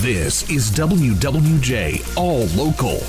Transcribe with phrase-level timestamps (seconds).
[0.00, 3.02] This is WWJ All Local.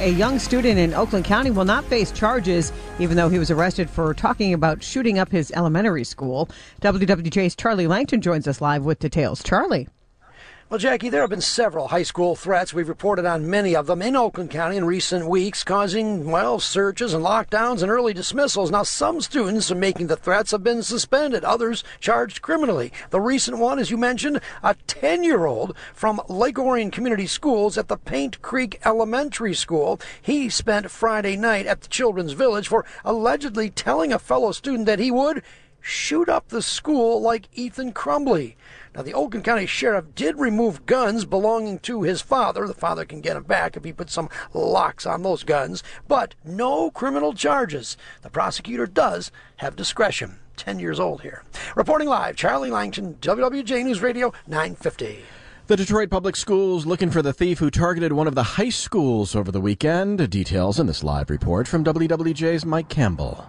[0.00, 3.88] A young student in Oakland County will not face charges, even though he was arrested
[3.88, 6.48] for talking about shooting up his elementary school.
[6.80, 9.40] WWJ's Charlie Langton joins us live with details.
[9.44, 9.86] Charlie.
[10.68, 12.74] Well, Jackie, there have been several high school threats.
[12.74, 17.14] We've reported on many of them in Oakland County in recent weeks, causing, well, searches
[17.14, 18.72] and lockdowns and early dismissals.
[18.72, 22.92] Now, some students making the threats have been suspended, others charged criminally.
[23.10, 27.78] The recent one, as you mentioned, a 10 year old from Lake Orion Community Schools
[27.78, 30.00] at the Paint Creek Elementary School.
[30.20, 34.98] He spent Friday night at the Children's Village for allegedly telling a fellow student that
[34.98, 35.44] he would
[35.86, 38.56] shoot up the school like Ethan Crumbley.
[38.94, 42.66] Now, the Oakland County Sheriff did remove guns belonging to his father.
[42.66, 46.34] The father can get them back if he puts some locks on those guns, but
[46.44, 47.96] no criminal charges.
[48.22, 50.38] The prosecutor does have discretion.
[50.56, 51.44] 10 years old here.
[51.76, 55.20] Reporting live, Charlie Langton, WWJ News Radio 950.
[55.68, 59.36] The Detroit Public Schools looking for the thief who targeted one of the high schools
[59.36, 60.30] over the weekend.
[60.30, 63.46] Details in this live report from WWJ's Mike Campbell.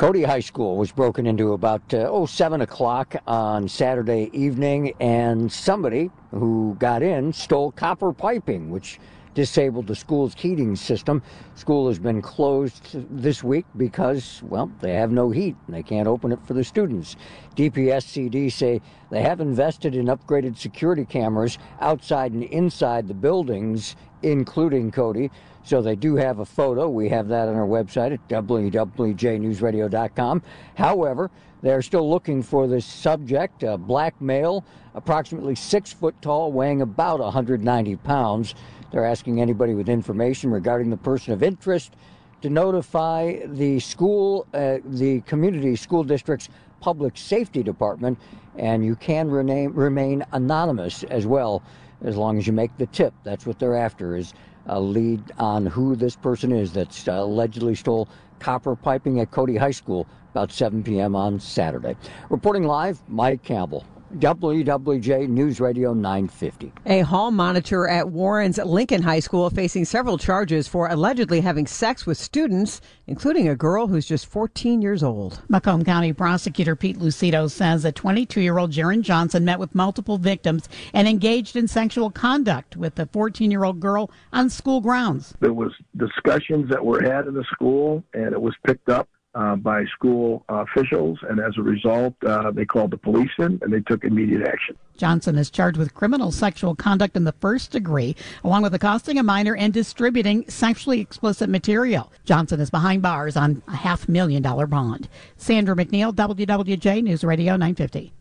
[0.00, 5.52] Cody High School was broken into about uh, oh seven o'clock on Saturday evening, and
[5.52, 8.98] somebody who got in stole copper piping, which
[9.34, 11.22] disabled the school's heating system.
[11.54, 16.08] School has been closed this week because, well, they have no heat and they can't
[16.08, 17.16] open it for the students.
[17.54, 24.90] DPSCD say they have invested in upgraded security cameras outside and inside the buildings, including
[24.90, 25.30] Cody.
[25.62, 26.88] So they do have a photo.
[26.88, 30.42] We have that on our website at www.newsradio.com.
[30.74, 31.30] However,
[31.62, 34.64] they're still looking for this subject, a black male,
[34.94, 38.54] approximately six foot tall, weighing about 190 pounds.
[38.90, 41.94] They're asking anybody with information regarding the person of interest
[42.42, 46.48] to notify the school, uh, the community school district's
[46.80, 48.18] public safety department,
[48.56, 51.62] and you can rename, remain anonymous as well
[52.02, 53.14] as long as you make the tip.
[53.24, 54.32] That's what they're after is
[54.66, 58.08] a lead on who this person is that uh, allegedly stole
[58.38, 61.14] copper piping at Cody High School about 7 p.m.
[61.16, 61.96] on Saturday.
[62.28, 63.84] Reporting live, Mike Campbell.
[64.18, 66.72] WWJ News Radio 950.
[66.86, 72.06] A hall monitor at Warren's Lincoln High School facing several charges for allegedly having sex
[72.06, 75.42] with students, including a girl who's just 14 years old.
[75.48, 80.18] Macomb County prosecutor Pete Lucido says that 22 year old Jaron Johnson met with multiple
[80.18, 85.34] victims and engaged in sexual conduct with the 14 year old girl on school grounds.
[85.40, 89.56] There was discussions that were had in the school and it was picked up uh,
[89.56, 93.80] by school officials, and as a result, uh, they called the police in and they
[93.80, 94.76] took immediate action.
[94.96, 99.22] Johnson is charged with criminal sexual conduct in the first degree, along with accosting a
[99.22, 102.12] minor and distributing sexually explicit material.
[102.24, 105.08] Johnson is behind bars on a half million dollar bond.
[105.36, 108.12] Sandra McNeil, WWJ News Radio 950.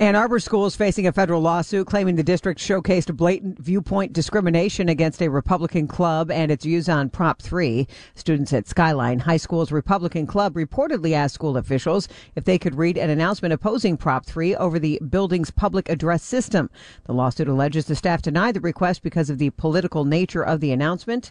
[0.00, 4.88] Ann Arbor School is facing a federal lawsuit claiming the district showcased blatant viewpoint discrimination
[4.88, 7.86] against a Republican club and its views on Prop 3.
[8.14, 12.96] Students at Skyline High School's Republican club reportedly asked school officials if they could read
[12.96, 16.70] an announcement opposing Prop 3 over the building's public address system.
[17.04, 20.72] The lawsuit alleges the staff denied the request because of the political nature of the
[20.72, 21.30] announcement.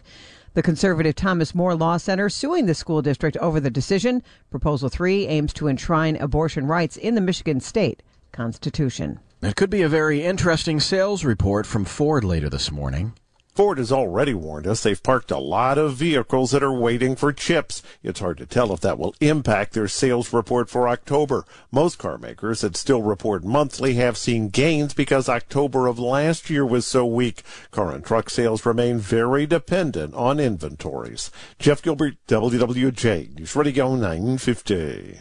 [0.54, 4.22] The conservative Thomas More Law Center suing the school district over the decision.
[4.48, 8.04] Proposal 3 aims to enshrine abortion rights in the Michigan state.
[8.32, 9.20] Constitution.
[9.42, 13.14] It could be a very interesting sales report from Ford later this morning.
[13.54, 17.32] Ford has already warned us they've parked a lot of vehicles that are waiting for
[17.32, 17.82] chips.
[18.02, 21.44] It's hard to tell if that will impact their sales report for October.
[21.72, 26.64] Most car makers that still report monthly have seen gains because October of last year
[26.64, 27.42] was so weak.
[27.70, 31.30] Car and truck sales remain very dependent on inventories.
[31.58, 35.18] Jeff Gilbert, WWJ, News Radio 950.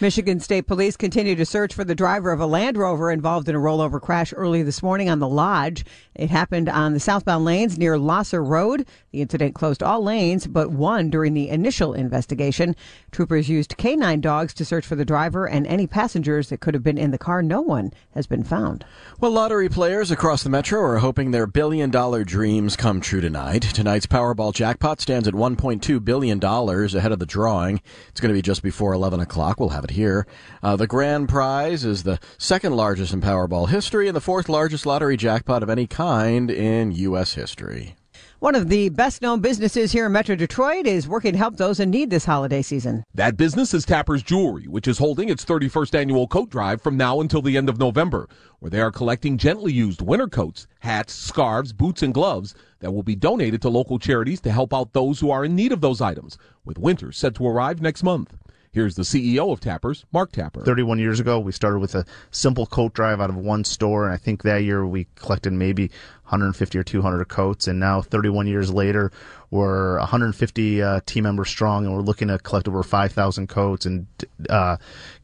[0.00, 3.56] Michigan State Police continue to search for the driver of a Land Rover involved in
[3.56, 5.84] a rollover crash early this morning on the Lodge.
[6.14, 8.86] It happened on the southbound lanes near Lahser Road.
[9.10, 12.76] The incident closed all lanes but one during the initial investigation.
[13.10, 16.84] Troopers used canine dogs to search for the driver and any passengers that could have
[16.84, 17.42] been in the car.
[17.42, 18.84] No one has been found.
[19.18, 23.62] Well, lottery players across the metro are hoping their billion dollar dreams come true tonight.
[23.62, 27.80] Tonight's Powerball jackpot stands at $1.2 billion ahead of the drawing.
[28.10, 29.58] It's going to be just before 11 o'clock.
[29.58, 30.26] We'll have it here.
[30.62, 34.86] Uh, the grand prize is the second largest in Powerball history and the fourth largest
[34.86, 37.34] lottery jackpot of any kind in U.S.
[37.34, 37.94] history.
[38.40, 41.80] One of the best known businesses here in Metro Detroit is working to help those
[41.80, 43.02] in need this holiday season.
[43.12, 47.20] That business is Tapper's Jewelry, which is holding its 31st annual coat drive from now
[47.20, 48.28] until the end of November,
[48.60, 53.02] where they are collecting gently used winter coats, hats, scarves, boots, and gloves that will
[53.02, 56.00] be donated to local charities to help out those who are in need of those
[56.00, 58.36] items, with winter set to arrive next month.
[58.78, 60.62] Here's the CEO of Tappers, Mark Tapper.
[60.62, 64.14] 31 years ago, we started with a simple coat drive out of one store, and
[64.14, 65.88] I think that year we collected maybe
[66.26, 67.66] 150 or 200 coats.
[67.66, 69.10] And now, 31 years later,
[69.50, 74.06] we're 150 uh, team members strong, and we're looking to collect over 5,000 coats and
[74.48, 74.76] uh,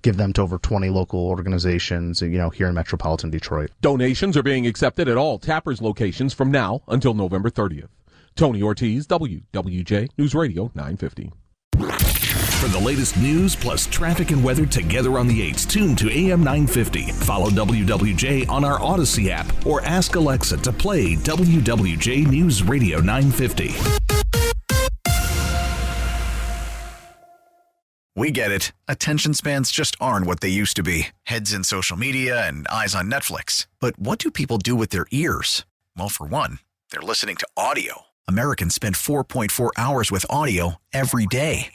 [0.03, 3.71] give them to over 20 local organizations, you know, here in metropolitan Detroit.
[3.81, 7.91] Donations are being accepted at all Tappers locations from now until November 30th.
[8.35, 11.31] Tony Ortiz, WWJ News Radio 950.
[12.61, 16.41] For the latest news plus traffic and weather together on the 8s, tune to AM
[16.41, 17.13] 950.
[17.13, 23.75] Follow WWJ on our Audacy app or ask Alexa to play WWJ News Radio 950.
[28.17, 28.73] We get it.
[28.87, 32.95] Attention spans just aren't what they used to be heads in social media and eyes
[32.95, 33.67] on Netflix.
[33.81, 35.65] But what do people do with their ears?
[35.99, 36.61] Well, for one,
[36.91, 38.03] they're listening to audio.
[38.27, 41.75] Americans spend 4.4 hours with audio every day.